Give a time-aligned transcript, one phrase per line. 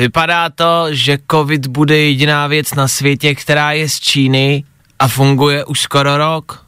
[0.00, 4.64] Vypadá to, že covid bude jediná věc na světě, která je z Číny
[4.98, 6.64] a funguje už skoro rok.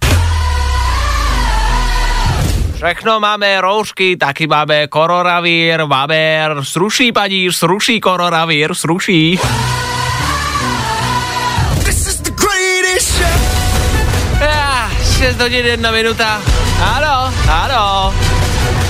[2.76, 9.38] Všechno máme roušky, taky máme koronavír, máme sruší paní, sruší koronavír, sruší.
[14.40, 16.42] Ah, 6 hodin, jedna minuta.
[16.80, 18.14] Ano, ano.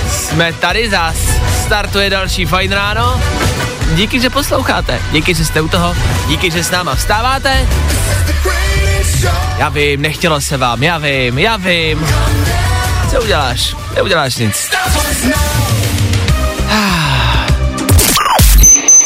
[0.09, 1.15] Jsme tady zas.
[1.65, 3.21] Startuje další fajn ráno.
[3.95, 5.01] Díky, že posloucháte.
[5.11, 5.95] Díky, že jste u toho.
[6.27, 7.67] Díky, že s náma vstáváte.
[9.57, 12.07] Já vím, nechtělo se vám, já vím, já vím.
[13.11, 13.75] Co uděláš?
[13.95, 14.69] Neuděláš nic.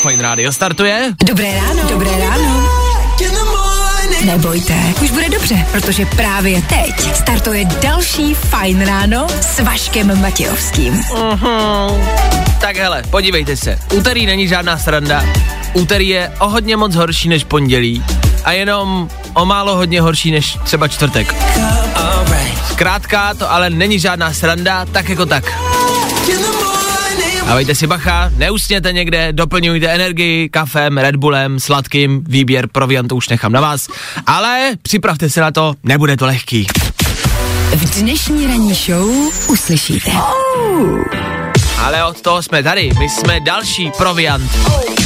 [0.01, 1.13] Fajn rádio startuje.
[1.25, 1.89] Dobré ráno.
[1.89, 2.77] Dobré ráno.
[4.25, 10.93] Nebojte, už bude dobře, protože právě teď startuje další Fajn ráno s Vaškem Matějovským.
[10.93, 12.46] Mhm.
[12.59, 13.79] Tak hele, podívejte se.
[13.93, 15.25] Úterý není žádná sranda.
[15.73, 18.03] Úterý je o hodně moc horší než pondělí
[18.43, 21.35] a jenom o málo hodně horší než třeba čtvrtek.
[22.71, 25.43] Zkrátka to ale není žádná sranda, tak jako tak.
[27.47, 33.29] A vejte si bacha, neusněte někde, doplňujte energii kafem, Red Bullem, sladkým, výběr proviantu už
[33.29, 33.87] nechám na vás,
[34.25, 36.67] ale připravte se na to, nebude to lehký.
[37.75, 39.09] V dnešní ranní show
[39.47, 40.11] uslyšíte.
[41.87, 44.51] Ale od toho jsme tady, my jsme další proviant.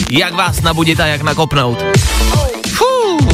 [0.10, 1.84] Jak vás nabudit a jak nakopnout.
[2.68, 3.30] Fuh,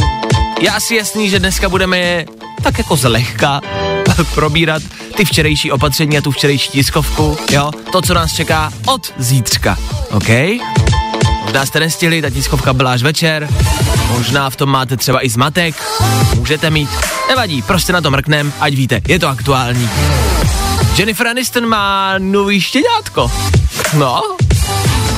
[0.62, 2.26] je asi jasný, že dneska budeme
[2.64, 3.62] tak jako zlehka
[4.36, 4.84] probírat
[5.18, 9.78] ty včerejší opatření a tu včerejší tiskovku, jo, to, co nás čeká od zítřka,
[10.12, 10.30] OK?
[11.44, 13.50] Možná jste nestihli, ta tiskovka byla až večer,
[14.08, 15.76] možná v tom máte třeba i zmatek,
[16.36, 16.90] můžete mít,
[17.30, 19.90] nevadí, prostě na to mrknem, ať víte, je to aktuální.
[20.96, 23.32] Jennifer Aniston má nový štěňátko.
[23.98, 24.22] No,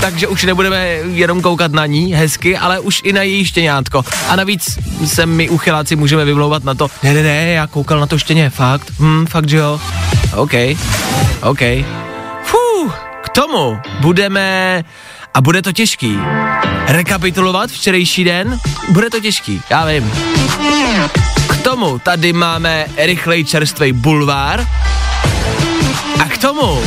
[0.01, 4.05] takže už nebudeme jenom koukat na ní hezky, ale už i na její štěňátko.
[4.27, 8.05] A navíc se my uchyláci můžeme vymlouvat na to, ne, ne, ne, já koukal na
[8.05, 9.79] to štěně, fakt, hm, fakt, že jo.
[10.35, 10.53] OK,
[11.41, 11.61] OK.
[12.43, 14.83] Fuh, k tomu budeme,
[15.33, 16.19] a bude to těžký,
[16.87, 18.59] rekapitulovat včerejší den,
[18.89, 20.11] bude to těžký, já vím.
[21.49, 24.67] K tomu tady máme rychlej čerstvej bulvár,
[26.39, 26.81] tomu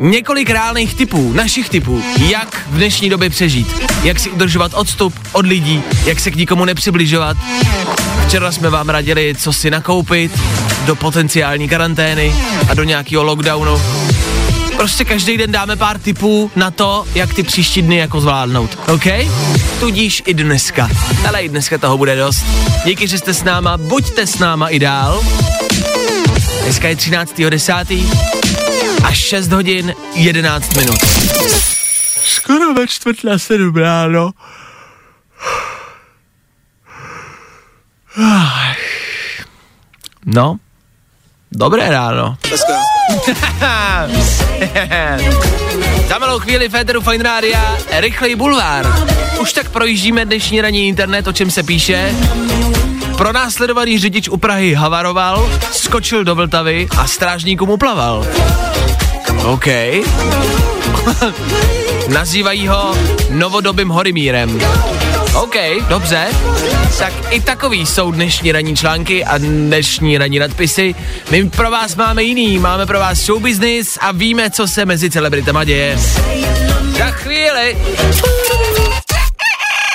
[0.00, 3.68] několik reálných typů, našich typů, jak v dnešní době přežít.
[4.02, 7.36] Jak si udržovat odstup od lidí, jak se k nikomu nepřibližovat.
[8.26, 10.40] Včera jsme vám radili, co si nakoupit
[10.86, 12.34] do potenciální karantény
[12.70, 13.80] a do nějakého lockdownu.
[14.76, 19.06] Prostě každý den dáme pár tipů na to, jak ty příští dny jako zvládnout, OK?
[19.80, 20.90] Tudíž i dneska.
[21.28, 22.44] Ale i dneska toho bude dost.
[22.84, 25.22] Díky, že jste s náma, buďte s náma i dál.
[26.62, 28.57] Dneska je 13.10.
[29.08, 30.98] a 6 hodin 11 minut.
[32.24, 34.30] Skoro ve čtvrt na sedm ráno.
[40.26, 40.56] No,
[41.52, 42.36] dobré ráno.
[46.08, 49.08] Za malou chvíli Féteru Fine Rádia, rychlej bulvár.
[49.40, 52.14] Už tak projíždíme dnešní ranní internet, o čem se píše.
[53.16, 58.26] Pronásledovaný řidič u Prahy havaroval, skočil do Vltavy a strážníkům uplaval.
[59.44, 59.66] OK.
[62.08, 62.94] Nazývají ho
[63.30, 64.60] novodobým Horimírem.
[65.34, 65.54] OK,
[65.88, 66.26] dobře.
[66.98, 70.94] Tak i takový jsou dnešní ranní články a dnešní ranní nadpisy.
[71.30, 75.10] My pro vás máme jiný, máme pro vás show business a víme, co se mezi
[75.10, 75.98] celebritama děje.
[76.98, 77.78] Za chvíli.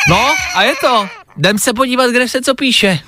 [0.10, 1.08] No, a je to.
[1.38, 3.00] Jdem se podívat, kde se co píše.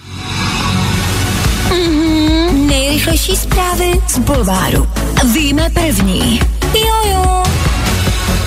[3.06, 4.88] Nejrychlejší zprávy z Bulváru.
[5.34, 6.40] Víme první.
[6.74, 7.44] Jojo.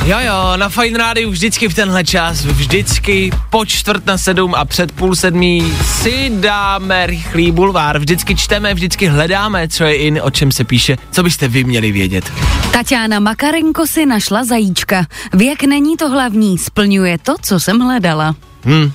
[0.04, 4.64] Jo jo, na Fine Rádiu vždycky v tenhle čas, vždycky po čtvrt na sedm a
[4.64, 7.98] před půl sedmí si dáme rychlý bulvár.
[7.98, 11.92] Vždycky čteme, vždycky hledáme, co je in, o čem se píše, co byste vy měli
[11.92, 12.32] vědět.
[12.72, 15.06] Tatiana Makarenko si našla zajíčka.
[15.32, 18.34] Věk není to hlavní, splňuje to, co jsem hledala.
[18.64, 18.92] Hm.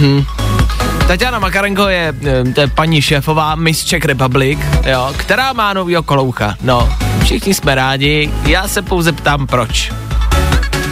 [0.00, 0.35] Hm.
[1.06, 6.54] Tatiana Makarenko je, eh, je paní šéfová Miss Czech Republic, jo, která má novýho koloucha.
[6.62, 9.92] No, všichni jsme rádi, já se pouze ptám proč.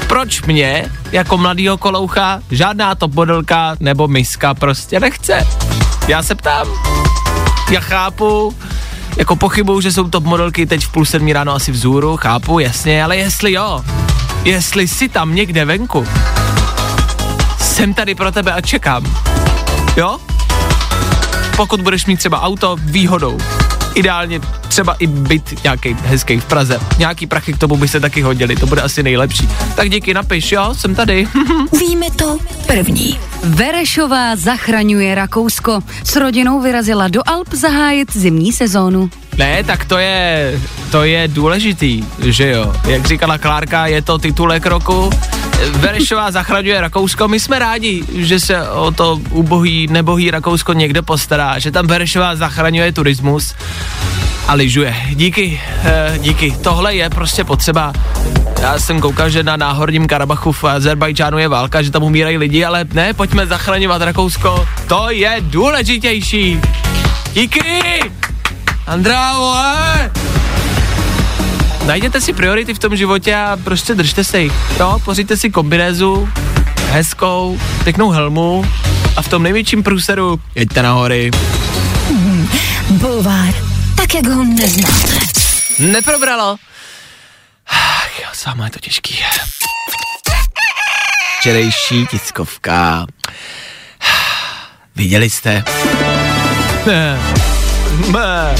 [0.06, 5.46] proč mě, jako mladýho koloucha, žádná top modelka nebo miska prostě nechce?
[6.08, 6.67] Já se ptám.
[7.70, 8.55] Já chápu,
[9.17, 13.05] jako pochybuju, že jsou top modelky teď v půl sedmí ráno asi vzhůru, chápu, jasně,
[13.05, 13.84] ale jestli jo,
[14.44, 16.06] jestli jsi tam někde venku,
[17.58, 19.05] jsem tady pro tebe a čekám.
[19.96, 20.19] Jo?
[21.56, 23.38] Pokud budeš mít třeba auto, výhodou.
[23.94, 26.81] Ideálně třeba i byt nějaký hezký v Praze.
[26.99, 29.49] Nějaký prachy k tomu by se taky hodili, to bude asi nejlepší.
[29.75, 31.29] Tak díky, napiš, jo, jsem tady.
[31.81, 33.19] Víme to první.
[33.44, 35.81] Verešová zachraňuje Rakousko.
[36.05, 39.11] S rodinou vyrazila do Alp zahájit zimní sezónu.
[39.38, 40.61] Ne, tak to je,
[40.91, 42.73] to je důležitý, že jo.
[42.87, 45.11] Jak říkala Klárka, je to titulek roku.
[45.71, 47.29] Verešová zachraňuje Rakousko.
[47.29, 52.37] My jsme rádi, že se o to ubohý, nebohý Rakousko někde postará, že tam Verešová
[52.37, 53.55] zachraňuje turismus
[54.49, 54.97] a lyžuje.
[55.11, 56.56] Díky, eh, díky.
[56.62, 57.93] Tohle je prostě potřeba.
[58.61, 62.65] Já jsem koukal, že na náhorním Karabachu v Azerbajdžánu je válka, že tam umírají lidi,
[62.65, 64.69] ale ne, pojďme zachraňovat Rakousko.
[64.89, 66.61] To je důležitější.
[67.33, 68.01] Díky!
[68.87, 70.24] Andrá, vole!
[71.86, 74.52] Najděte si priority v tom životě a prostě držte se jich.
[74.81, 76.28] Jo, pořiďte si kombinézu,
[76.90, 78.64] hezkou, pěknou helmu
[79.16, 81.31] a v tom největším průseru jeďte na hory.
[82.90, 83.54] Bulvár,
[83.96, 85.19] tak jak ho neznáte.
[85.78, 86.56] Neprobralo.
[87.66, 89.19] Ach, jo, sama je to těžký.
[91.38, 93.06] Včerejší tiskovka.
[94.96, 95.64] Viděli jste?
[96.86, 97.19] Ne.
[98.12, 98.54] Ne.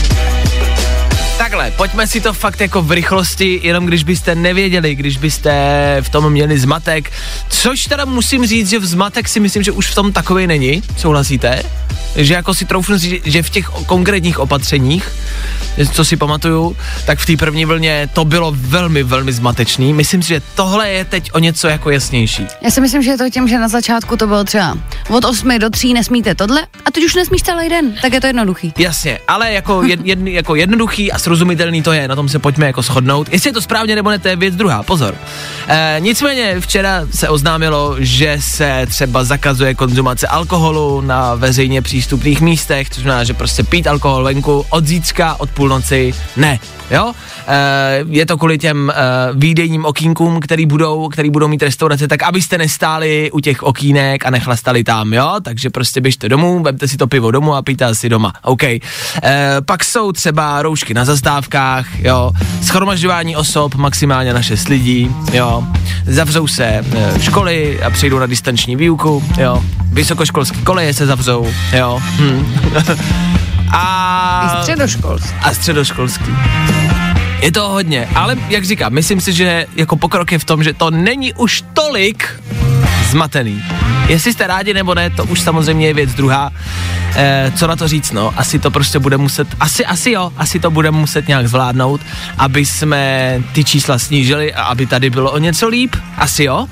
[1.38, 5.52] Takhle, pojďme si to fakt jako v rychlosti, jenom když byste nevěděli, když byste
[6.00, 7.12] v tom měli zmatek,
[7.48, 10.82] což teda musím říct, že v zmatek si myslím, že už v tom takový není,
[10.96, 11.62] souhlasíte?
[12.16, 15.08] Že jako si troufnu říct, že v těch konkrétních opatřeních,
[15.92, 16.76] co si pamatuju,
[17.06, 19.92] tak v té první vlně to bylo velmi, velmi zmatečný.
[19.92, 22.46] Myslím si, že tohle je teď o něco jako jasnější.
[22.62, 24.78] Já si myslím, že je to tím, že na začátku to bylo třeba
[25.08, 28.26] od 8 do 3 nesmíte tohle a teď už nesmíš celý den, tak je to
[28.26, 28.72] jednoduchý.
[28.78, 32.66] Jasně, ale jako, jed, jed, jako jednoduchý a srozumitelný to je, na tom se pojďme
[32.66, 33.28] jako shodnout.
[33.32, 35.14] Jestli je to správně nebo ne, to je věc druhá, pozor.
[35.68, 42.90] E, nicméně včera se oznámilo, že se třeba zakazuje konzumace alkoholu na veřejně přístupných místech,
[42.90, 46.58] což znamená, že prostě pít alkohol venku od zítřka, od půlnoci, ne.
[46.90, 47.12] Jo?
[47.46, 48.94] E, je to kvůli těm e,
[49.34, 54.31] výdejním okýnkům, který budou, který budou mít restaurace, tak abyste nestáli u těch okýnek a
[54.31, 55.34] nechlastali tam, jo?
[55.43, 58.32] Takže prostě běžte domů, vemte si to pivo domů a pijte si doma.
[58.43, 58.62] OK.
[58.62, 58.81] E,
[59.66, 62.31] pak jsou třeba roušky na zastávkách, jo?
[62.62, 65.64] Schromažďování osob, maximálně na 6 lidí, jo?
[66.06, 66.84] Zavřou se e,
[67.20, 69.62] školy a přejdou na distanční výuku, jo?
[69.93, 72.00] Vysokoškolské koleje se zavřou, jo?
[72.02, 72.55] Hm.
[73.74, 74.56] a...
[74.58, 75.34] I středoškolský.
[75.42, 76.36] A středoškolský.
[77.40, 80.72] Je to hodně, ale jak říkám, myslím si, že jako pokrok je v tom, že
[80.72, 82.42] to není už tolik
[83.10, 83.64] zmatený.
[84.08, 86.50] Jestli jste rádi nebo ne, to už samozřejmě je věc druhá.
[87.16, 90.60] E, co na to říct, no, asi to prostě bude muset, asi, asi jo, asi
[90.60, 92.00] to budeme muset nějak zvládnout,
[92.38, 96.66] aby jsme ty čísla snížili a aby tady bylo o něco líp, asi jo.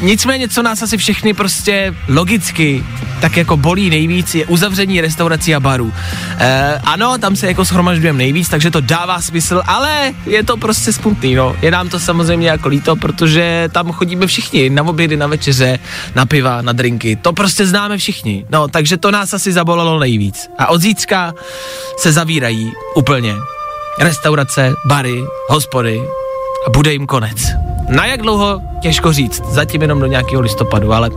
[0.00, 2.84] Nicméně, co nás asi všechny prostě logicky
[3.20, 5.92] tak jako bolí nejvíc, je uzavření restaurací a barů.
[6.38, 10.92] E, ano, tam se jako schromažďujeme nejvíc, takže to dává smysl, ale je to prostě
[10.92, 11.56] smutný, no.
[11.62, 15.78] Je nám to samozřejmě jako líto, protože tam chodíme všichni na obědy, na večeře,
[16.14, 17.16] na piva, na drinky.
[17.16, 18.44] To prostě známe všichni.
[18.50, 20.48] No, takže to nás asi zabolelo nejvíc.
[20.58, 21.32] A od zítřka
[21.98, 23.34] se zavírají úplně.
[23.98, 26.00] Restaurace, bary, hospody
[26.66, 27.52] a bude jim konec.
[27.88, 28.60] Na jak dlouho?
[28.80, 29.42] Těžko říct.
[29.44, 31.10] Zatím jenom do nějakého listopadu, ale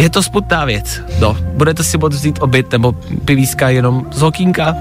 [0.00, 1.00] je to smutná věc.
[1.20, 2.92] No, budete si moct vzít obyt nebo
[3.24, 4.76] pivíska jenom z okýnka.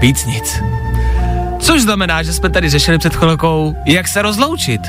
[0.00, 0.62] Víc nic.
[1.58, 4.80] Což znamená, že jsme tady řešili před chvilkou, jak se rozloučit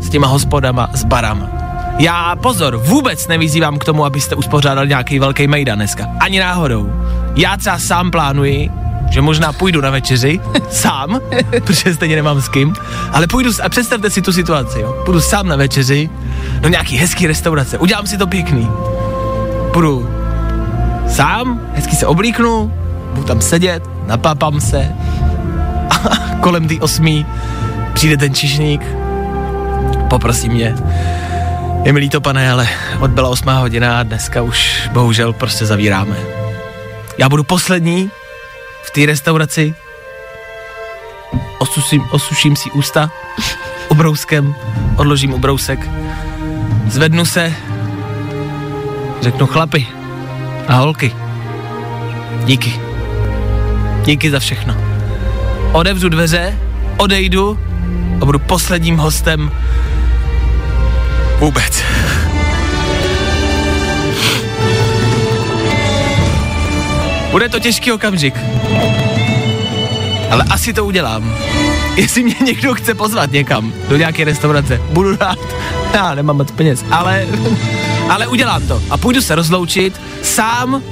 [0.00, 1.50] s těma hospodama, s barama.
[1.98, 6.10] Já pozor, vůbec nevyzývám k tomu, abyste uspořádali nějaký velký mejdan dneska.
[6.20, 6.92] Ani náhodou.
[7.36, 8.70] Já třeba sám plánuji,
[9.14, 10.40] že možná půjdu na večeři,
[10.70, 12.74] sám, protože stejně nemám s kým,
[13.12, 15.02] ale půjdu, a představte si tu situaci, jo.
[15.04, 16.10] Půjdu sám na večeři
[16.60, 18.68] do nějaký hezký restaurace, udělám si to pěkný.
[19.72, 20.10] Půjdu
[21.08, 22.72] sám, hezky se oblíknu,
[23.12, 24.92] budu tam sedět, napápám se
[25.90, 26.08] a
[26.40, 27.26] kolem ty osmí
[27.92, 28.82] přijde ten čišník,
[30.10, 30.74] poprosí mě,
[31.84, 32.68] je mi líto, pane, ale
[33.00, 36.16] odbyla osmá hodina a dneska už bohužel prostě zavíráme.
[37.18, 38.10] Já budu poslední
[38.84, 39.74] v té restauraci,
[41.58, 43.10] osuším, osuším si ústa
[43.88, 44.54] ubrouskem,
[44.96, 45.90] odložím ubrousek,
[46.86, 47.54] zvednu se,
[49.20, 49.86] řeknu chlapi
[50.68, 51.12] a holky,
[52.44, 52.80] díky.
[54.04, 54.76] Díky za všechno.
[55.72, 56.58] Odevřu dveře,
[56.96, 57.58] odejdu,
[58.20, 59.50] a budu posledním hostem
[61.38, 61.82] vůbec.
[67.34, 68.34] Bude to těžký okamžik.
[70.30, 71.34] Ale asi to udělám.
[71.96, 75.38] Jestli mě někdo chce pozvat někam, do nějaké restaurace, budu rád.
[75.94, 77.26] Já nemám moc peněz, ale,
[78.08, 78.82] ale udělám to.
[78.90, 80.82] A půjdu se rozloučit sám,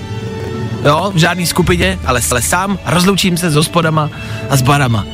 [0.84, 4.10] jo, v žádný skupině, ale, ale sám rozloučím se s hospodama
[4.50, 5.06] a s barama.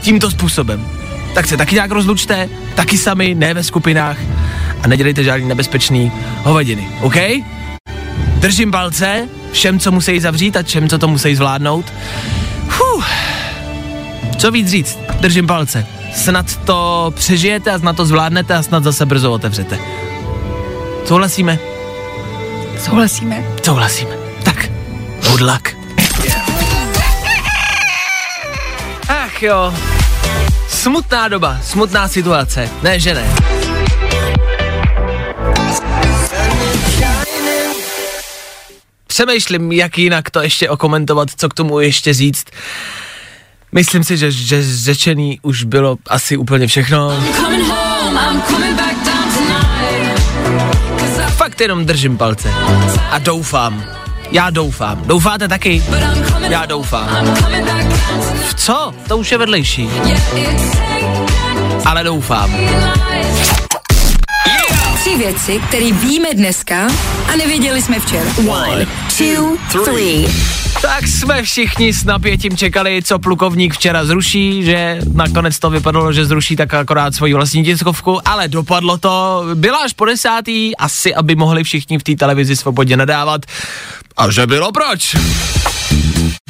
[0.00, 0.86] Tímto způsobem.
[1.34, 4.16] Tak se taky nějak rozlučte, taky sami, ne ve skupinách
[4.82, 6.12] a nedělejte žádný nebezpečný
[6.42, 7.16] hovadiny, OK?
[8.40, 11.92] Držím palce všem, co musí zavřít a všem, co to musí zvládnout.
[12.68, 13.08] Fuh.
[14.38, 14.98] Co víc říct?
[15.20, 15.86] Držím palce.
[16.14, 19.78] Snad to přežijete a snad to zvládnete a snad zase brzo otevřete.
[21.04, 21.58] Souhlasíme?
[22.78, 23.44] Souhlasíme.
[23.62, 24.16] Souhlasíme.
[24.42, 24.70] Tak,
[25.30, 25.76] good luck.
[29.08, 29.74] Ach jo.
[30.68, 32.68] Smutná doba, smutná situace.
[32.82, 33.43] Ne, že ne.
[39.14, 42.44] Přemýšlím, jak jinak to ještě okomentovat, co k tomu ještě říct.
[43.72, 47.24] Myslím si, že, že řečený už bylo asi úplně všechno.
[51.36, 52.50] Fakt jenom držím palce.
[53.10, 53.84] A doufám.
[54.30, 55.02] Já doufám.
[55.06, 55.82] Doufáte taky?
[56.48, 57.34] Já doufám.
[58.48, 58.94] V co?
[59.08, 59.90] To už je vedlejší.
[61.84, 62.56] Ale doufám.
[65.04, 66.86] Tři věci, které víme dneska
[67.32, 68.30] a nevěděli jsme včera.
[68.48, 68.86] One,
[69.18, 70.26] two, three.
[70.82, 76.26] Tak jsme všichni s napětím čekali, co plukovník včera zruší, že nakonec to vypadalo, že
[76.26, 81.34] zruší tak akorát svoji vlastní tiskovku, ale dopadlo to, byla až po desátý, asi aby
[81.34, 83.40] mohli všichni v té televizi svobodně nadávat.
[84.16, 85.16] A že bylo proč?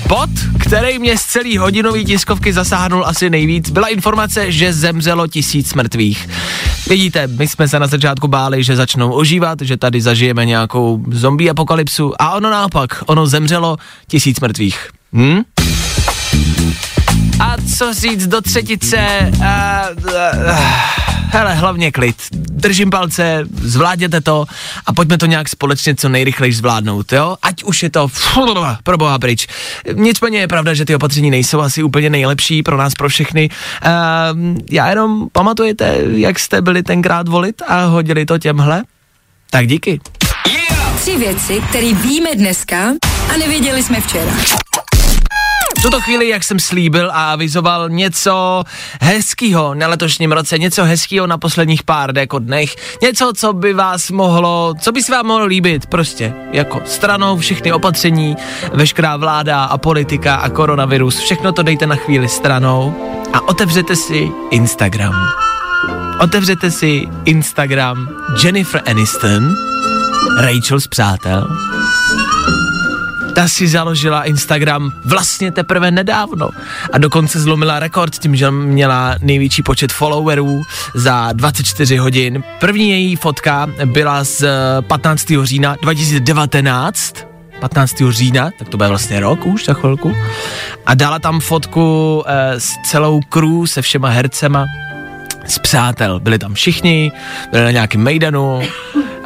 [0.08, 5.74] Bod, který mě z celý hodinový tiskovky zasáhnul asi nejvíc, byla informace, že zemřelo tisíc
[5.74, 6.28] mrtvých.
[6.88, 11.50] Vidíte, my jsme se na začátku báli, že začnou ožívat, že tady zažijeme nějakou zombie
[11.50, 13.76] apokalypsu a ono naopak, ono zemřelo
[14.08, 14.90] tisíc mrtvých.
[15.12, 15.42] Hm?
[17.40, 19.30] A co říct do třetice?
[19.44, 19.88] A, a,
[20.50, 20.84] a,
[21.28, 22.16] hele, hlavně klid.
[22.32, 24.44] Držím palce, zvládněte to
[24.86, 27.36] a pojďme to nějak společně co nejrychleji zvládnout, jo?
[27.42, 28.08] Ať už je to
[28.84, 29.46] pro boha pryč.
[29.92, 33.50] Nicméně je pravda, že ty opatření nejsou asi úplně nejlepší pro nás, pro všechny.
[33.82, 33.90] A,
[34.70, 38.82] já jenom pamatujete, jak jste byli tenkrát volit a hodili to těmhle?
[39.50, 40.00] Tak díky.
[41.00, 42.92] Tři věci, které víme dneska
[43.34, 44.32] a nevěděli jsme včera.
[45.84, 48.64] Tuto chvíli, jak jsem slíbil a avizoval něco
[49.00, 54.10] hezkýho na letošním roce, něco hezkýho na posledních pár jako dnech, něco, co by vás
[54.10, 58.36] mohlo, co by se vám mohlo líbit, prostě, jako stranou všechny opatření,
[58.72, 62.94] veškerá vláda a politika a koronavirus, všechno to dejte na chvíli stranou
[63.32, 65.14] a otevřete si Instagram.
[66.20, 68.08] Otevřete si Instagram
[68.44, 69.54] Jennifer Aniston,
[70.38, 71.48] Rachel z Přátel,
[73.34, 76.50] ta si založila Instagram vlastně teprve nedávno
[76.92, 80.62] a dokonce zlomila rekord tím, že měla největší počet followerů
[80.94, 82.42] za 24 hodin.
[82.60, 84.44] První její fotka byla z
[84.80, 85.32] 15.
[85.42, 87.14] října 2019,
[87.60, 88.02] 15.
[88.10, 90.14] října, tak to bude vlastně rok už za chvilku.
[90.86, 94.66] A dala tam fotku eh, s celou crew, se všema hercema,
[95.46, 96.20] z přátel.
[96.20, 97.12] Byli tam všichni,
[97.50, 98.62] byli na nějakém mejdanu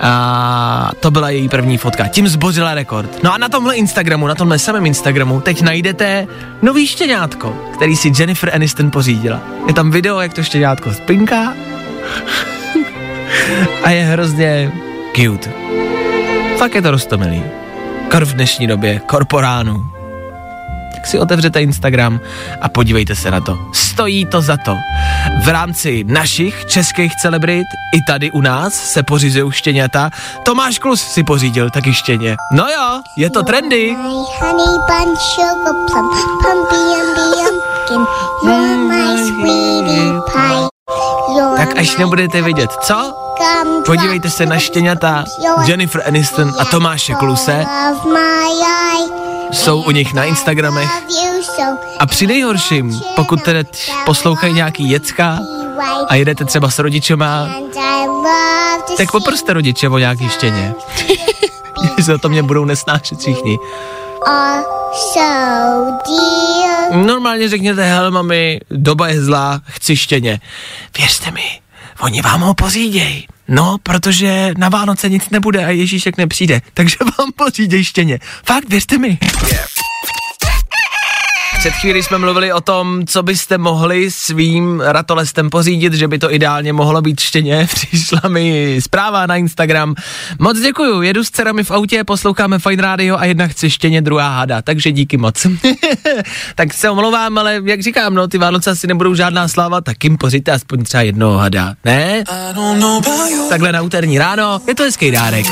[0.00, 2.08] a to byla její první fotka.
[2.08, 3.22] Tím zbořila rekord.
[3.22, 6.26] No a na tomhle Instagramu, na tomhle samém Instagramu teď najdete
[6.62, 9.40] nový štěňátko, který si Jennifer Aniston pořídila.
[9.66, 11.54] Je tam video, jak to štěňátko spinká
[13.84, 14.72] a je hrozně
[15.16, 15.52] cute.
[16.56, 17.42] Fakt je to rostomilý.
[18.10, 19.97] Kor v dnešní době, korporánu.
[21.08, 22.20] Si otevřete Instagram
[22.60, 23.58] a podívejte se na to.
[23.72, 24.76] Stojí to za to.
[25.44, 30.10] V rámci našich českých celebrit i tady u nás se pořizují štěňata.
[30.42, 32.36] Tomáš Klus si pořídil taky štěně.
[32.52, 33.96] No jo, je to trendy.
[41.56, 43.14] Tak až nebudete vědět, co?
[43.86, 45.24] Podívejte se na štěňata
[45.66, 47.66] Jennifer Aniston a Tomáše Kluse.
[49.52, 50.90] Jsou u nich na Instagramech.
[51.98, 53.64] A při nejhorším, pokud tedy
[54.04, 55.38] poslouchají nějaký jecka
[56.08, 57.48] a jedete třeba s rodičema,
[58.96, 60.74] tak poproste rodiče o nějaký štěně.
[62.14, 63.58] O to mě budou nesnášet všichni.
[66.92, 70.40] Normálně řekněte, hele mami, doba je zlá, chci štěně.
[70.98, 71.60] Věřte mi,
[72.00, 73.26] oni vám ho poříděj.
[73.48, 78.18] No, protože na Vánoce nic nebude a Ježíšek nepřijde, takže vám poříděj štěně.
[78.44, 79.18] Fakt, věřte mi.
[81.58, 86.34] Před chvíli jsme mluvili o tom, co byste mohli svým ratolestem pořídit, že by to
[86.34, 87.68] ideálně mohlo být štěně.
[87.74, 89.94] Přišla mi zpráva na Instagram.
[90.38, 94.28] Moc děkuju, jedu s dcerami v autě, posloucháme Fine Radio a jedna chce štěně, druhá
[94.28, 95.46] hada, takže díky moc.
[96.54, 100.16] tak se omlouvám, ale jak říkám, no, ty Vánoce asi nebudou žádná sláva, tak jim
[100.16, 102.24] pořiďte aspoň třeba jednoho hada, ne?
[103.48, 105.46] Takhle na úterní ráno, je to hezký dárek.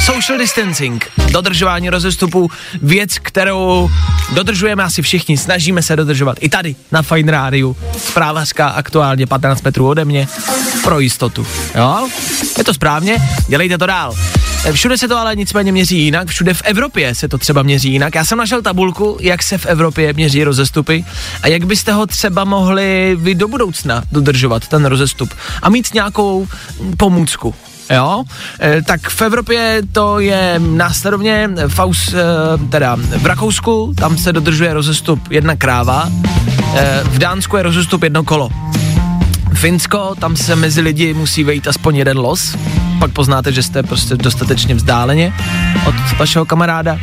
[0.00, 2.50] Social distancing, dodržování rozestupu,
[2.82, 3.90] věc, kterou
[4.32, 7.76] dodržujeme asi všichni, snažíme se dodržovat i tady na Fine Rádiu.
[7.98, 10.28] Zprávařka aktuálně 15 metrů ode mě,
[10.84, 11.46] pro jistotu.
[11.74, 12.08] Jo?
[12.58, 13.16] Je to správně,
[13.48, 14.14] dělejte to dál.
[14.72, 18.14] Všude se to ale nicméně měří jinak, všude v Evropě se to třeba měří jinak.
[18.14, 21.04] Já jsem našel tabulku, jak se v Evropě měří rozestupy
[21.42, 26.48] a jak byste ho třeba mohli vy do budoucna dodržovat, ten rozestup a mít nějakou
[26.96, 27.54] pomůcku.
[27.90, 28.24] Jo,
[28.60, 32.18] e, tak v Evropě to je následovně Faus, e,
[32.70, 36.08] teda v Rakousku, tam se dodržuje rozestup jedna kráva,
[36.76, 38.50] e, v Dánsku je rozestup jedno kolo.
[39.54, 42.56] Finsko, tam se mezi lidi musí vejít aspoň jeden los,
[42.98, 45.32] pak poznáte, že jste prostě dostatečně vzdáleně
[45.86, 46.98] od vašeho kamaráda.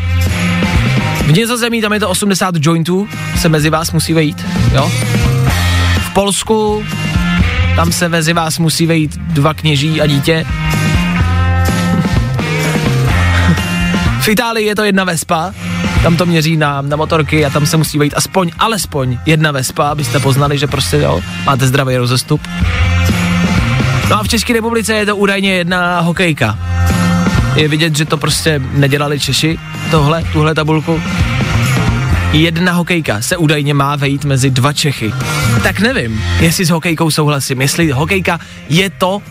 [1.26, 3.08] V Nizozemí tam je to 80 jointů,
[3.38, 4.92] se mezi vás musí vejít, jo.
[6.02, 6.84] V Polsku
[7.82, 10.46] tam se mezi vás musí vejít dva kněží a dítě.
[14.20, 15.54] V Itálii je to jedna vespa,
[16.04, 19.90] tam to měří na, na motorky a tam se musí vejít aspoň, alespoň jedna vespa,
[19.90, 22.42] abyste poznali, že prostě jo, máte zdravý rozestup.
[24.10, 26.58] No a v České republice je to údajně jedna hokejka.
[27.56, 29.60] Je vidět, že to prostě nedělali Češi,
[29.92, 31.02] tohle, tuhle tabulku.
[32.34, 35.14] Jedna hokejka se údajně má vejít mezi dva Čechy.
[35.64, 39.22] Tak nevím, jestli s hokejkou souhlasím, jestli hokejka je to,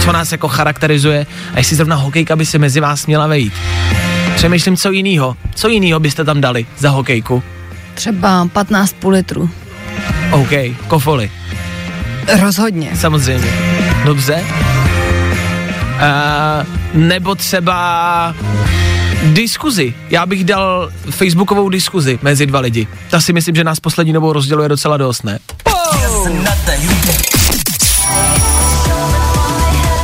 [0.00, 3.52] co nás jako charakterizuje a jestli zrovna hokejka by se mezi vás měla vejít.
[4.34, 5.36] Přemýšlím, co jinýho.
[5.54, 7.42] Co jinýho byste tam dali za hokejku?
[7.94, 9.50] Třeba 15 půl litru.
[10.30, 10.50] OK,
[10.88, 11.30] kofoly.
[12.40, 12.90] Rozhodně.
[12.94, 13.50] Samozřejmě.
[14.04, 14.44] Dobře.
[15.94, 18.34] Uh, nebo třeba
[19.22, 19.94] diskuzi.
[20.10, 22.86] Já bych dal facebookovou diskuzi mezi dva lidi.
[23.10, 25.38] Ta si myslím, že nás poslední dobou rozděluje docela dost, ne?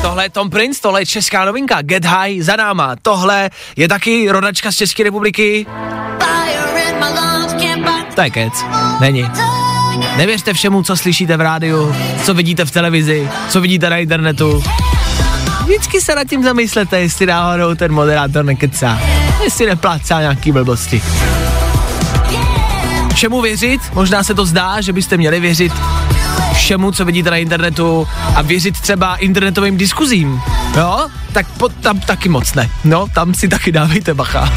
[0.03, 2.97] Tohle je Tom Prince, tohle je česká novinka, Get High za náma.
[3.03, 5.67] Tohle je taky rodačka z České republiky.
[8.15, 8.53] To je kec,
[9.01, 9.31] není.
[10.17, 14.63] Nevěřte všemu, co slyšíte v rádiu, co vidíte v televizi, co vidíte na internetu.
[15.69, 19.01] Vždycky se nad tím zamyslete, jestli náhodou ten moderátor nekecá,
[19.45, 21.03] jestli neplácá nějaký blbosti.
[23.15, 23.81] Čemu věřit?
[23.93, 25.73] Možná se to zdá, že byste měli věřit
[26.55, 30.41] všemu, co vidíte na internetu a věřit třeba internetovým diskuzím.
[30.77, 31.09] Jo?
[31.33, 32.71] Tak po, tam taky moc ne.
[32.85, 34.53] No, tam si taky dávejte bacha.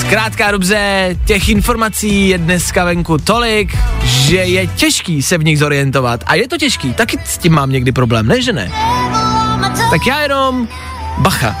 [0.00, 6.24] Zkrátka dobře, těch informací je dneska venku tolik, že je těžký se v nich zorientovat.
[6.26, 8.72] A je to těžký, taky s tím mám někdy problém, ne že ne?
[9.90, 10.68] Tak já jenom
[11.18, 11.56] bacha.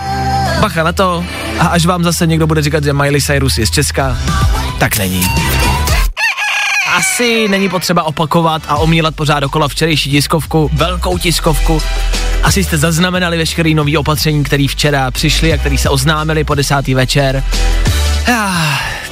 [0.60, 1.24] Bacha na to
[1.58, 4.16] a až vám zase někdo bude říkat, že Miley Cyrus je z Česka,
[4.78, 5.26] tak není.
[6.96, 11.82] Asi není potřeba opakovat a omílat pořád dokola včerejší tiskovku, velkou tiskovku.
[12.42, 16.94] Asi jste zaznamenali veškerý nový opatření, který včera přišli a který se oznámili po desátý
[16.94, 17.44] večer.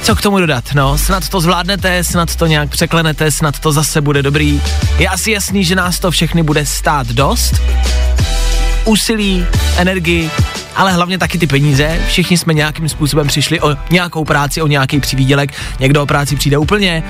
[0.01, 4.01] Co k tomu dodat, no, snad to zvládnete, snad to nějak překlenete, snad to zase
[4.01, 4.61] bude dobrý.
[4.97, 7.61] Je asi jasný, že nás to všechny bude stát dost.
[8.89, 9.45] Úsilí,
[9.77, 10.29] energii,
[10.75, 11.99] ale hlavně taky ty peníze.
[12.07, 15.53] Všichni jsme nějakým způsobem přišli o nějakou práci, o nějaký přivídělek.
[15.79, 17.03] Někdo o práci přijde úplně.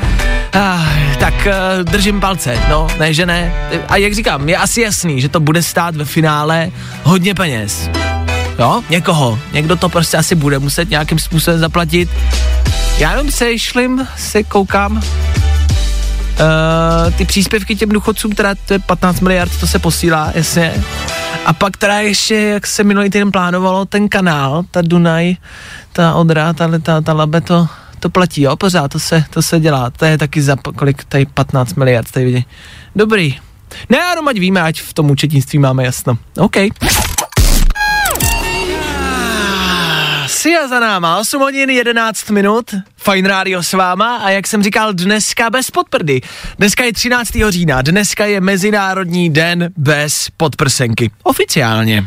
[0.54, 0.84] Ah,
[1.20, 3.54] tak uh, držím palce, no, ne, že ne.
[3.88, 6.72] A jak říkám, je asi jasný, že to bude stát ve finále
[7.04, 7.90] hodně peněz.
[8.60, 9.40] Jo, někoho.
[9.54, 12.10] Někdo to prostě asi bude muset nějakým způsobem zaplatit.
[12.98, 14.98] Já jenom se šlim, se koukám.
[14.98, 15.04] Uh,
[17.14, 20.84] ty příspěvky těm důchodcům, teda to je 15 miliard, to se posílá, jasně.
[21.46, 25.36] A pak teda ještě, jak se minulý týden plánovalo, ten kanál, ta Dunaj,
[25.94, 27.68] ta Odra, ta, ta, ta Labe, to,
[28.00, 29.90] to platí, jo, pořád, to se, to se dělá.
[29.90, 32.46] To je taky za kolik, tady 15 miliard, tady vidí.
[32.96, 33.38] Dobrý.
[33.90, 36.18] Ne, jenom ať víme, ať v tom účetnictví máme jasno.
[36.38, 36.56] OK.
[40.40, 44.94] Sia za náma, 8 hodin 11 minut, Fine Radio s váma a jak jsem říkal,
[44.94, 46.22] dneska bez podprdy.
[46.58, 47.32] Dneska je 13.
[47.50, 51.12] října, dneska je Mezinárodní den bez podprsenky.
[51.24, 52.04] Oficiálně.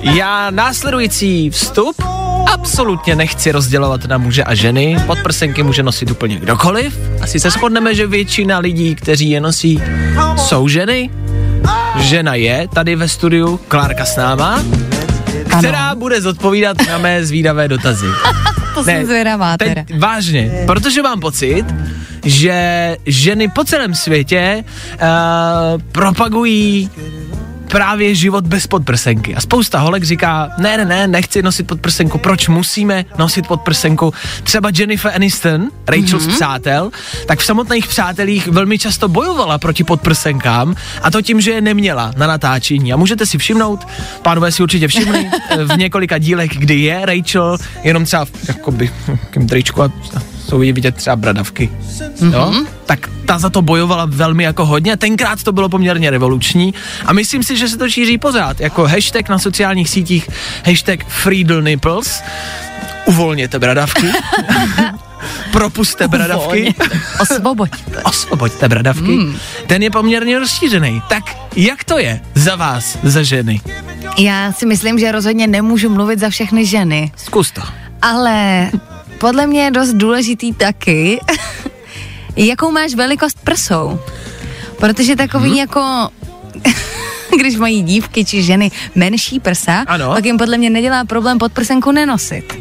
[0.00, 2.11] Já následující vstup
[2.46, 4.96] absolutně nechci rozdělovat na muže a ženy.
[5.06, 6.98] Podprsenky může nosit úplně kdokoliv.
[7.22, 9.82] Asi se shodneme, že většina lidí, kteří je nosí,
[10.36, 11.10] jsou ženy.
[11.96, 14.64] žena je tady ve studiu, Klárka s náma,
[15.58, 18.06] která bude zodpovídat na mé zvídavé dotazy.
[18.74, 19.84] To jsem zvědavá teď teda.
[19.98, 21.64] vážně, protože mám pocit,
[22.24, 26.90] že ženy po celém světě uh, propagují
[27.72, 29.34] právě život bez podprsenky.
[29.34, 34.14] A spousta holek říká, ne, ne, ne, nechci nosit podprsenku, proč musíme nosit podprsenku?
[34.42, 36.30] Třeba Jennifer Aniston, Rachel mm-hmm.
[36.30, 36.90] z Přátel,
[37.26, 42.12] tak v samotných Přátelích velmi často bojovala proti podprsenkám a to tím, že je neměla
[42.16, 42.92] na natáčení.
[42.92, 43.86] A můžete si všimnout,
[44.22, 45.30] pánové si určitě všimli,
[45.64, 48.90] v několika dílech, kdy je Rachel, jenom třeba v jakoby,
[49.36, 49.92] v tričku a
[50.48, 51.70] jsou jí vidět třeba bradavky.
[52.20, 52.32] Mm-hmm.
[52.32, 52.64] Jo?
[52.86, 56.74] Tak ta za to bojovala velmi jako hodně, tenkrát to bylo poměrně revoluční
[57.06, 60.30] a myslím si, že se to šíří pořád, jako hashtag na sociálních sítích,
[60.66, 62.22] hashtag Freedle Nipples,
[63.06, 64.06] uvolněte bradavky,
[65.52, 66.74] propuste bradavky,
[67.20, 68.02] Osvoboďte.
[68.02, 69.36] osvoboďte bradavky, mm.
[69.66, 71.02] ten je poměrně rozšířený.
[71.08, 71.24] Tak
[71.56, 73.60] jak to je za vás, za ženy?
[74.18, 77.62] Já si myslím, že rozhodně nemůžu mluvit za všechny ženy, Zkus to.
[78.02, 78.70] ale
[79.18, 81.20] podle mě je dost důležitý taky,
[82.36, 84.00] jakou máš velikost prsou.
[84.78, 85.58] Protože takový Mhm.
[85.58, 86.08] jako
[87.40, 90.14] když mají dívky či ženy menší prsa, Ano.
[90.14, 92.54] tak jim podle mě nedělá problém podprsenku nenosit.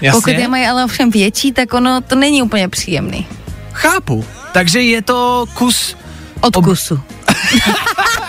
[0.00, 0.10] Jasně?
[0.12, 3.26] Pokud je mají ale ovšem větší, tak ono to není úplně příjemný.
[3.72, 4.24] Chápu.
[4.52, 5.96] Takže je to kus
[6.40, 7.00] Od kusu.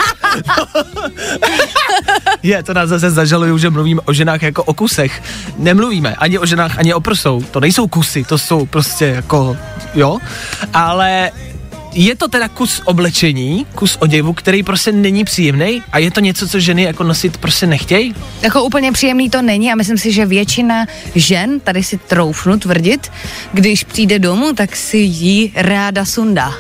[2.44, 5.24] Je, to nás zase zažalují, že mluvíme o ženách jako o kusech.
[5.58, 7.44] Nemluvíme ani o ženách, ani o prsou.
[7.52, 9.58] To nejsou kusy, to jsou prostě jako,
[9.94, 10.18] jo.
[10.74, 11.32] Ale
[11.94, 16.48] je to teda kus oblečení, kus oděvu, který prostě není příjemný a je to něco,
[16.48, 18.16] co ženy jako nosit prostě nechtějí?
[18.42, 23.12] Jako úplně příjemný to není a myslím si, že většina žen, tady si troufnu tvrdit,
[23.54, 26.54] když přijde domů, tak si ji ráda sundá.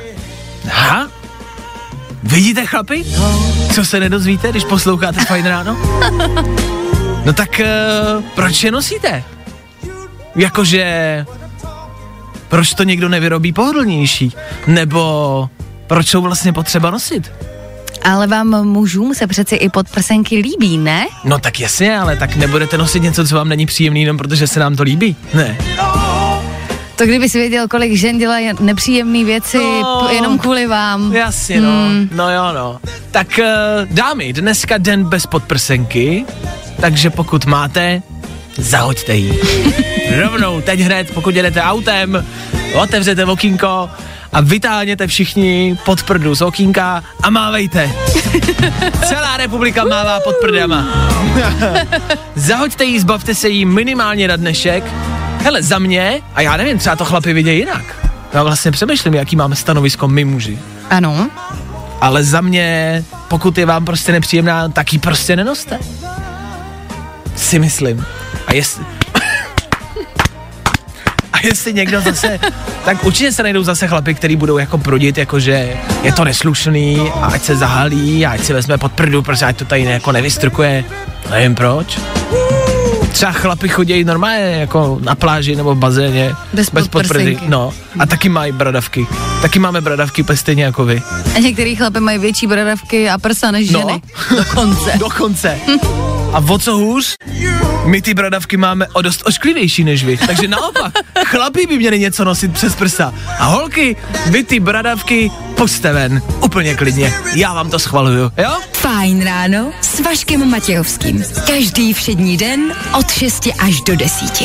[0.65, 1.20] Ha?
[2.23, 3.03] Vidíte, chlapi?
[3.73, 5.77] Co se nedozvíte, když posloucháte Fajn ráno?
[7.25, 7.61] No tak
[8.17, 9.23] uh, proč je nosíte?
[10.35, 11.25] Jakože
[12.47, 14.33] proč to někdo nevyrobí pohodlnější?
[14.67, 15.49] Nebo
[15.87, 17.31] proč jsou vlastně potřeba nosit?
[18.03, 21.05] Ale vám mužům se přeci i podprsenky líbí, ne?
[21.23, 24.59] No tak jasně, ale tak nebudete nosit něco, co vám není příjemný, jenom protože se
[24.59, 25.15] nám to líbí.
[25.33, 25.57] Ne.
[27.01, 30.05] To kdyby si věděl, kolik žen dělá nepříjemné věci No.
[30.07, 31.13] p- jenom kvůli vám.
[31.13, 31.69] Jasně, no.
[31.71, 32.09] Hmm.
[32.15, 32.79] No jo, no.
[33.11, 33.45] Tak uh,
[33.95, 36.25] dámy, dneska den bez podprsenky,
[36.81, 38.01] takže pokud máte,
[38.57, 39.39] zahoďte ji.
[40.21, 42.25] Rovnou, teď hned, pokud jedete autem,
[42.73, 43.89] otevřete okýnko
[44.33, 47.91] a vytáhněte všichni pod prdu z okýnka a mávejte.
[49.07, 50.87] Celá republika mává pod prdama.
[52.35, 54.83] Zahoďte ji, zbavte se jí minimálně na dnešek.
[55.43, 57.83] Hele, za mě, a já nevím, třeba to chlapi vidějí jinak.
[58.33, 60.59] Já vlastně přemýšlím, jaký máme stanovisko my muži.
[60.89, 61.29] Ano.
[62.01, 65.79] Ale za mě, pokud je vám prostě nepříjemná, tak ji prostě nenoste.
[67.35, 68.05] Si myslím.
[68.47, 68.85] A jestli...
[71.33, 72.39] A jestli někdo zase,
[72.85, 77.25] tak určitě se najdou zase chlapy, který budou jako prudit, jakože je to neslušný, a
[77.25, 80.83] ať se zahalí, a ať si vezme pod prdu, protože ať to tady jako nevystrkuje.
[81.29, 81.99] Nevím proč.
[83.11, 86.35] Třeba chlapy chodí normálně jako na pláži nebo v bazéně.
[86.53, 86.89] Bez podprdy.
[86.89, 87.45] podprsenky.
[87.47, 87.73] No.
[87.99, 89.07] A taky mají bradavky.
[89.41, 91.01] Taky máme bradavky úplně stejně jako vy.
[91.35, 93.79] A některý chlapy mají větší bradavky a prsa než No.
[93.79, 94.01] ženy.
[94.37, 94.91] Dokonce.
[94.97, 95.59] Dokonce.
[96.33, 97.13] A o co hůř?
[97.85, 100.17] My ty bradavky máme o dost ošklivější než vy.
[100.27, 100.93] Takže naopak,
[101.25, 103.13] chlapi by měli něco nosit přes prsa.
[103.39, 103.95] A holky,
[104.29, 106.21] vy ty bradavky puste ven.
[106.43, 107.13] Úplně klidně.
[107.35, 108.57] Já vám to schvaluju, jo?
[108.73, 111.23] Fajn ráno s Vaškem Matějovským.
[111.47, 114.41] Každý všední den od 6 až do 10.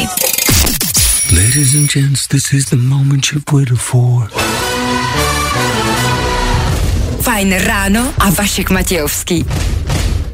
[1.33, 4.29] Ladies and gents, this is the moment you've waited for.
[7.27, 9.47] Fajn ráno a Vašek Matějovský.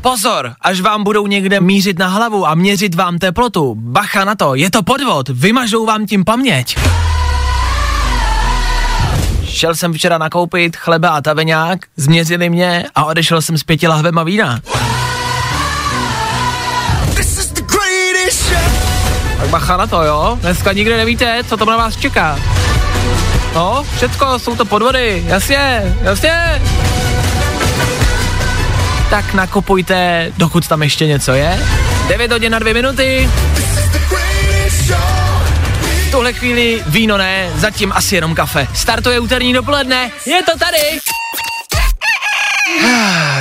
[0.00, 3.74] Pozor, až vám budou někde mířit na hlavu a měřit vám teplotu.
[3.78, 6.76] Bacha na to, je to podvod, vymažou vám tím paměť.
[9.44, 14.22] Šel jsem včera nakoupit chleba a taveňák, změřili mě a odešel jsem s pěti lahvema
[14.22, 14.60] vína.
[19.38, 20.38] Tak bacha na to, jo?
[20.40, 22.38] Dneska nikdy nevíte, co tam na vás čeká.
[23.54, 26.62] No, všecko, jsou to podvody, jasně, jasně.
[29.10, 31.58] Tak nakupujte, dokud tam ještě něco je.
[32.08, 33.30] 9 hodin na 2 minuty.
[36.08, 38.68] V tuhle chvíli víno ne, zatím asi jenom kafe.
[38.74, 41.00] Startuje úterní dopoledne, je to tady.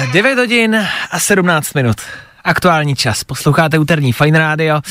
[0.11, 1.97] 9 hodin a 17 minut.
[2.43, 3.23] Aktuální čas.
[3.23, 4.81] Posloucháte úterní Fine Radio.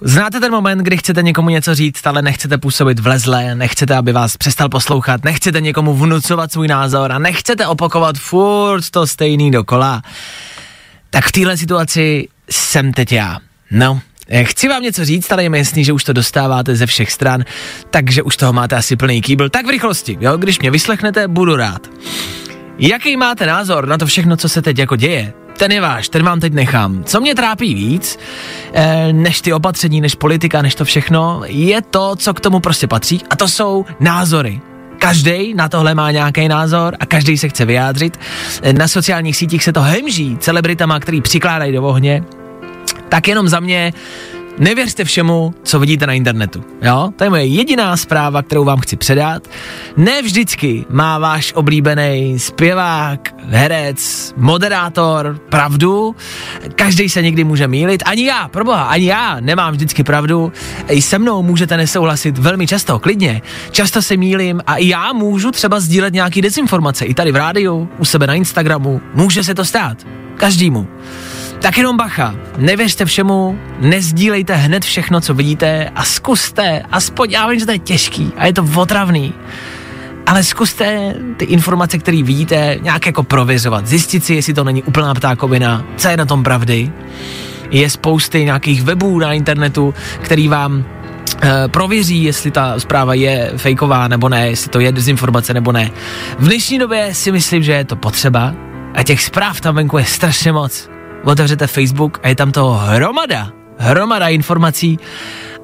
[0.00, 4.36] Znáte ten moment, kdy chcete někomu něco říct, ale nechcete působit vlezle, nechcete, aby vás
[4.36, 10.02] přestal poslouchat, nechcete někomu vnucovat svůj názor a nechcete opakovat furt to stejný dokola.
[11.10, 13.38] Tak v téhle situaci jsem teď já.
[13.70, 16.86] No, eh, Chci vám něco říct, ale je mi jasný, že už to dostáváte ze
[16.86, 17.44] všech stran,
[17.90, 19.48] takže už toho máte asi plný kýbl.
[19.48, 21.90] Tak v rychlosti, jo, když mě vyslechnete, budu rád.
[22.78, 25.45] Jaký máte názor na to všechno, co se teď jako děje?
[25.56, 27.04] Ten je váš, ten vám teď nechám.
[27.04, 28.18] Co mě trápí víc,
[28.72, 32.86] eh, než ty opatření, než politika, než to všechno, je to, co k tomu prostě
[32.86, 34.60] patří a to jsou názory.
[34.98, 38.18] Každý na tohle má nějaký názor a každý se chce vyjádřit.
[38.62, 42.24] Eh, Na sociálních sítích se to hemží celebritama, který přikládají do ohně.
[43.08, 43.92] Tak jenom za mě
[44.58, 46.64] Nevěřte všemu, co vidíte na internetu.
[46.82, 47.10] Jo?
[47.16, 49.48] To je moje jediná zpráva, kterou vám chci předat.
[49.96, 56.16] Ne vždycky má váš oblíbený zpěvák, herec, moderátor pravdu.
[56.74, 58.02] Každý se někdy může mýlit.
[58.06, 60.52] Ani já, proboha, ani já nemám vždycky pravdu.
[60.88, 63.42] I se mnou můžete nesouhlasit velmi často, klidně.
[63.70, 67.04] Často se mýlím a i já můžu třeba sdílet nějaký dezinformace.
[67.04, 69.00] I tady v rádiu, u sebe na Instagramu.
[69.14, 70.06] Může se to stát.
[70.36, 70.88] Každému.
[71.66, 77.60] Tak jenom bacha, nevěřte všemu, nezdílejte hned všechno, co vidíte a zkuste, aspoň, já vím,
[77.60, 79.34] že to je těžký a je to otravný,
[80.26, 85.14] ale zkuste ty informace, které vidíte, nějak jako prověřovat, zjistit si, jestli to není úplná
[85.14, 86.92] ptákovina, co je na tom pravdy.
[87.70, 90.84] Je spousty nějakých webů na internetu, který vám
[91.42, 95.90] eh, prověří, jestli ta zpráva je fejková nebo ne, jestli to je dezinformace nebo ne.
[96.38, 98.54] V dnešní době si myslím, že je to potřeba
[98.94, 100.95] a těch zpráv tam venku je strašně moc.
[101.26, 104.98] Otevřete Facebook a je tam toho hromada, hromada informací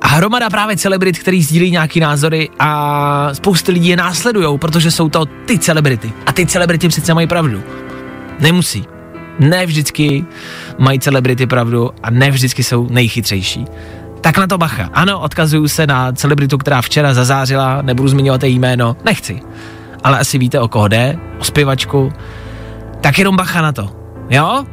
[0.01, 5.09] a hromada právě celebrit, který sdílí nějaký názory a spousty lidí je následujou, protože jsou
[5.09, 6.13] to ty celebrity.
[6.27, 7.63] A ty celebrity přece mají pravdu.
[8.41, 8.85] Nemusí.
[9.39, 10.25] Ne vždycky
[10.79, 13.65] mají celebrity pravdu a ne vždycky jsou nejchytřejší.
[14.21, 14.91] Tak na to bacha.
[14.93, 19.41] Ano, odkazuju se na celebritu, která včera zazářila, nebudu zmiňovat její jméno, nechci.
[20.05, 22.13] Ale asi víte, o koho jde, o zpěvačku.
[23.01, 23.91] Tak jenom bacha na to.
[24.31, 24.65] Jo?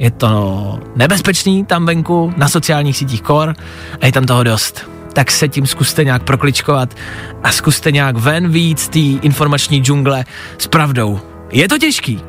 [0.00, 3.54] Je to nebezpečný tam venku, na sociálních sítích kor
[4.00, 4.90] a je tam toho dost.
[5.12, 6.94] Tak se tím zkuste nějak prokličkovat
[7.42, 10.24] a zkuste nějak ven víc té informační džungle
[10.58, 11.20] s pravdou.
[11.52, 12.20] Je to těžký.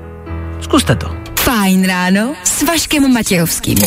[0.61, 1.15] Zkuste to.
[1.39, 3.77] Fajn ráno s Vaškem Matějovským.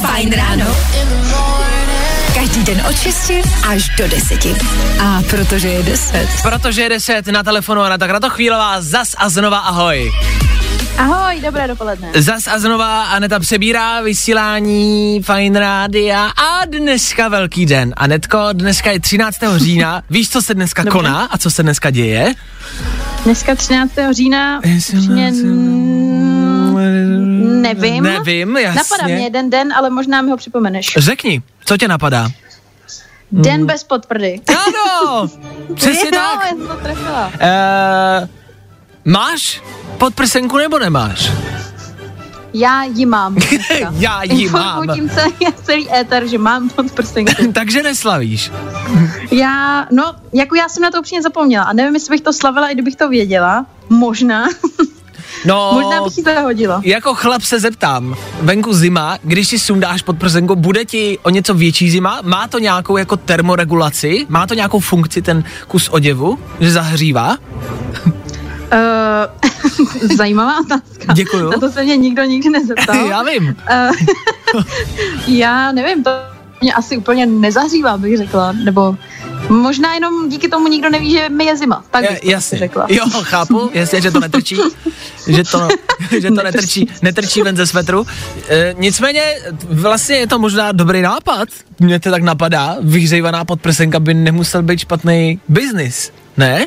[0.00, 0.66] Fajn ráno.
[2.34, 3.30] Každý den od 6
[3.68, 4.46] až do 10.
[5.02, 6.28] A protože je 10.
[6.42, 10.12] Protože je 10 na telefonu a na tak na to chvílová zas a znova ahoj.
[10.98, 12.08] Ahoj, dobré dopoledne.
[12.14, 17.94] Zas a znova Aneta přebírá vysílání Fine Rádia a dneska velký den.
[17.96, 19.36] Anetko, dneska je 13.
[19.56, 20.02] října.
[20.10, 20.98] Víš, co se dneska Dobře.
[20.98, 22.34] koná a co se dneska děje?
[23.24, 23.92] Dneska 13.
[24.10, 24.60] října,
[25.32, 25.92] mm,
[27.62, 28.04] nevím.
[28.04, 28.76] Nevím, jasně.
[28.76, 30.94] Napadá mě jeden den, ale možná mi ho připomeneš.
[30.96, 32.28] Řekni, co tě napadá?
[33.32, 34.40] Den bez podprdy.
[34.48, 35.28] Ano,
[35.74, 36.40] přesně jo, tak.
[36.44, 37.26] já jsem to trefila.
[37.26, 38.28] Uh,
[39.04, 39.62] máš
[39.98, 41.30] podprsenku nebo nemáš?
[42.54, 43.36] Já ji mám.
[43.92, 44.88] Já ji mám.
[44.94, 47.32] tím celý, celý éter, že mám podprsenku.
[47.54, 48.52] Takže neslavíš.
[49.30, 52.68] Já, no, jako já jsem na to upřímně zapomněla a nevím, jestli bych to slavila,
[52.68, 53.66] i kdybych to věděla.
[53.88, 54.46] Možná.
[55.46, 56.80] No, Možná bych ji zahodila.
[56.84, 61.54] jako chlap se zeptám, venku zima, když si sundáš pod prsenku, bude ti o něco
[61.54, 62.20] větší zima?
[62.22, 64.26] Má to nějakou jako termoregulaci?
[64.28, 67.36] Má to nějakou funkci ten kus oděvu, že zahřívá?
[68.74, 71.12] Uh, zajímavá otázka.
[71.12, 71.50] Děkuju.
[71.50, 72.96] Na to se mě nikdo nikdy nezeptal.
[73.10, 73.56] Já vím.
[73.66, 73.90] Eh,
[75.26, 76.10] já nevím, to
[76.60, 78.96] mě asi úplně nezahřívá, bych řekla, nebo
[79.48, 82.58] možná jenom díky tomu nikdo neví, že mi je zima, tak bych jasně.
[82.58, 82.86] řekla.
[82.88, 84.56] Jo, chápu, jasně, že to netrčí,
[85.28, 85.68] že to,
[86.20, 88.06] že to netrčí, netrčí ven ze svetru.
[88.48, 89.22] E, nicméně,
[89.68, 91.48] vlastně je to možná dobrý nápad.
[91.80, 96.66] Mně to tak napadá, vyhřejvaná podprsenka by nemusel být špatný biznis, ne?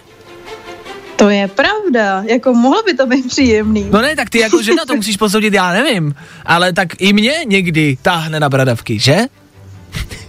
[1.15, 1.76] To je pravda,
[2.23, 3.87] jako mohlo by to být příjemný.
[3.91, 6.15] No ne, tak ty jako žena to musíš posoudit, já nevím.
[6.45, 9.17] Ale tak i mě někdy táhne na bradavky, že?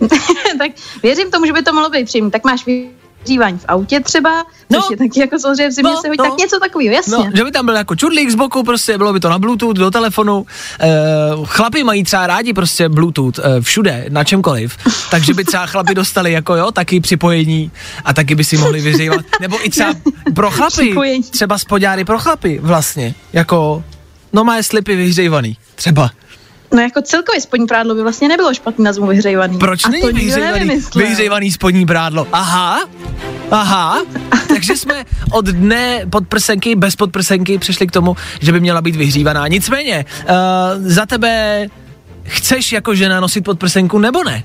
[0.58, 0.70] tak
[1.02, 2.30] věřím tomu, že by to mohlo být příjemný.
[2.30, 2.64] Tak máš
[3.20, 4.80] vyhřívání v autě třeba, No.
[4.82, 6.24] což je taky jako samozřejmě v zimě No, se hodí, no.
[6.24, 7.16] tak něco takového, jasně.
[7.16, 9.76] No, že by tam byl jako čudlík z boku, prostě bylo by to na Bluetooth,
[9.76, 10.46] do telefonu.
[10.80, 10.88] E,
[11.44, 14.76] chlapi mají třeba rádi prostě Bluetooth e, všude, na čemkoliv.
[15.10, 17.70] Takže by třeba chlapi dostali jako jo, taky připojení
[18.04, 19.20] a taky by si mohli vyřívat.
[19.40, 19.94] Nebo i třeba
[20.34, 20.94] pro chlapy,
[21.30, 23.84] třeba spodňáry pro chlapy vlastně, jako
[24.32, 26.10] no má slipy vyhřejvaný, třeba.
[26.72, 29.58] No jako celkově spodní prádlo by vlastně nebylo špatný na zimu vyhřejvaný.
[29.58, 32.26] Proč A není to vyhřejvaný, vyhřejvaný spodní prádlo?
[32.32, 32.84] Aha,
[33.50, 34.02] aha,
[34.48, 39.48] takže jsme od dne podprsenky, bez podprsenky přišli k tomu, že by měla být vyhřívaná.
[39.48, 40.34] Nicméně, uh,
[40.78, 41.66] za tebe
[42.22, 44.42] chceš jako žena nosit podprsenku nebo ne?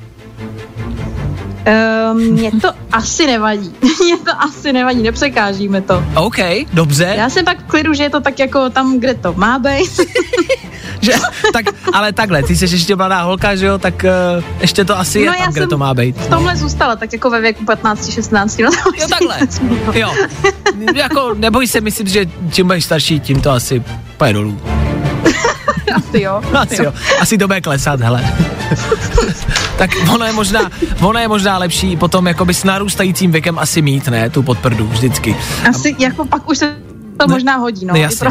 [2.12, 3.74] Um, mě to asi nevadí.
[4.04, 6.04] mě to asi nevadí, nepřekážíme to.
[6.16, 6.38] OK,
[6.74, 7.14] dobře.
[7.18, 10.00] Já jsem pak v klidu, že je to tak jako tam, kde to má být.
[11.02, 11.14] Že,
[11.54, 14.06] tak, ale takhle, ty jsi ještě mladá holka, že jo, tak
[14.38, 16.18] uh, ještě to asi No, je tam, kde to má být.
[16.18, 18.64] v tomhle zůstala, tak jako ve věku 15-16.
[18.64, 19.40] No, Jo, takhle.
[19.94, 20.14] Jo.
[20.96, 23.84] jako, neboj se, myslím, že čím budeš starší, tím to asi
[24.32, 24.62] dolů.
[25.94, 26.42] Asi jo.
[26.54, 26.94] Asi jo.
[27.20, 28.34] Asi to bude klesat, hele.
[29.78, 30.70] tak ono je možná,
[31.02, 35.36] ono je možná lepší potom jakoby s narůstajícím věkem asi mít, ne, tu podprdu vždycky.
[35.70, 36.76] Asi jako pak už se
[37.18, 37.96] to Ne- možná hodí, no.
[37.96, 38.18] Jasně.
[38.20, 38.30] pro-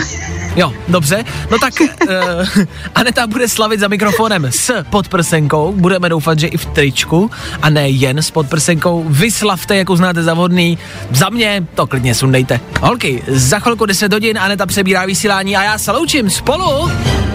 [0.57, 1.25] Jo, dobře.
[1.51, 5.72] No tak uh, Aneta bude slavit za mikrofonem s podprsenkou.
[5.77, 7.31] Budeme doufat, že i v tričku
[7.62, 9.05] a ne jen s podprsenkou.
[9.09, 10.79] Vyslavte, jak uznáte za vhodný.
[11.11, 12.61] Za mě to klidně sundejte.
[12.81, 16.90] Holky, za chvilku 10 hodin Aneta přebírá vysílání a já se loučím spolu.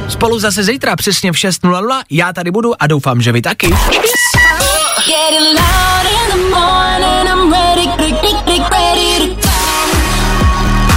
[0.10, 2.02] Spolu zase zítra přesně v 6.00.
[2.10, 3.70] Já tady budu a doufám, že vy taky.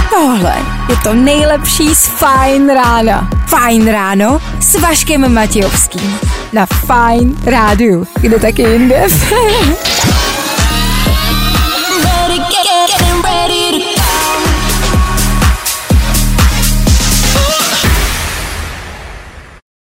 [0.09, 0.55] Tohle
[0.89, 3.29] je to nejlepší z Fajn rána.
[3.47, 6.19] Fajn ráno s Vaškem Matějovským.
[6.53, 8.07] Na Fajn rádiu.
[8.21, 9.07] Kde taky jinde?